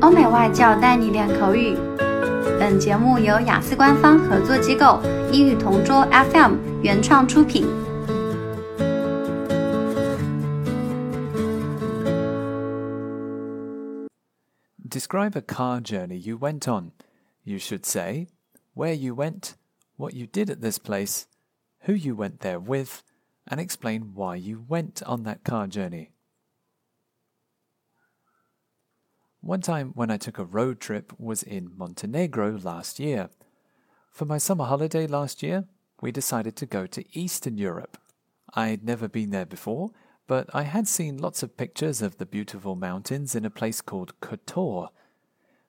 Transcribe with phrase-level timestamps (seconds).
[0.00, 1.76] 欧美外教带你练口语。
[2.58, 5.00] 本节目由雅思官方合作机构
[5.32, 7.66] 英语同桌 FM 原创出品。
[14.88, 16.92] Describe a car journey you went on.
[17.44, 18.28] You should say
[18.74, 19.54] where you went,
[19.96, 21.26] what you did at this place,
[21.86, 23.02] who you went there with,
[23.46, 26.12] and explain why you went on that car journey.
[29.43, 33.31] One time when I took a road trip was in Montenegro last year.
[34.11, 35.65] For my summer holiday last year,
[35.99, 37.97] we decided to go to Eastern Europe.
[38.53, 39.89] I'd never been there before,
[40.27, 44.13] but I had seen lots of pictures of the beautiful mountains in a place called
[44.21, 44.89] Kotor.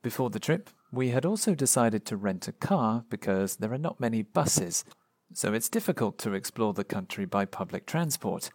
[0.00, 3.98] Before the trip, we had also decided to rent a car because there are not
[3.98, 4.84] many buses,
[5.32, 8.50] so it's difficult to explore the country by public transport.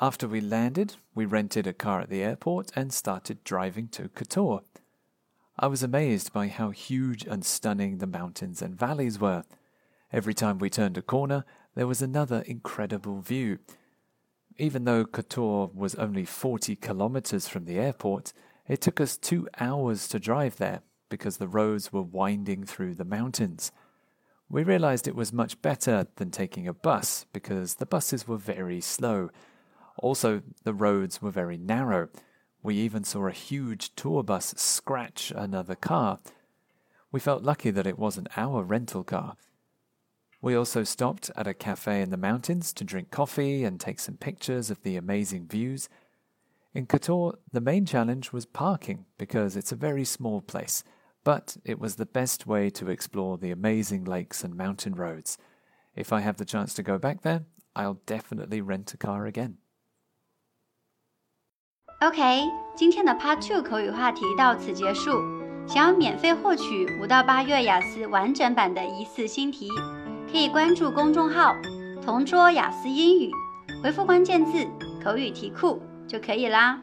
[0.00, 4.62] After we landed, we rented a car at the airport and started driving to Kotor.
[5.56, 9.44] I was amazed by how huge and stunning the mountains and valleys were.
[10.12, 11.44] Every time we turned a corner,
[11.76, 13.58] there was another incredible view.
[14.58, 18.32] Even though Kotor was only 40 kilometers from the airport,
[18.66, 23.04] it took us two hours to drive there because the roads were winding through the
[23.04, 23.70] mountains.
[24.48, 28.80] We realized it was much better than taking a bus because the buses were very
[28.80, 29.30] slow.
[29.98, 32.08] Also, the roads were very narrow.
[32.62, 36.18] We even saw a huge tour bus scratch another car.
[37.12, 39.36] We felt lucky that it wasn't our rental car.
[40.40, 44.16] We also stopped at a cafe in the mountains to drink coffee and take some
[44.16, 45.88] pictures of the amazing views.
[46.74, 50.84] In Kotor, the main challenge was parking because it's a very small place,
[51.22, 55.38] but it was the best way to explore the amazing lakes and mountain roads.
[55.94, 57.44] If I have the chance to go back there,
[57.76, 59.58] I'll definitely rent a car again.
[62.06, 65.22] OK，今天的 Part Two 口语话题到此结束。
[65.66, 69.70] 想要免费获取五到八月雅思完整版的疑似新题，
[70.30, 71.56] 可以关注公众号
[72.04, 73.30] “同桌雅思英语”，
[73.82, 74.66] 回复关键字
[75.02, 76.78] “口语题库”就可以啦。